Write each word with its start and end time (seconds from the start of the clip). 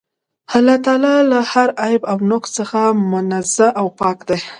الله 0.55 0.77
تعالی 0.85 1.15
له 1.31 1.39
هر 1.51 1.69
عيب 1.85 2.01
او 2.11 2.17
نُقص 2.31 2.49
څخه 2.59 2.81
منزَّه 3.11 3.67
او 3.79 3.87
پاك 3.99 4.17
دی 4.27 4.39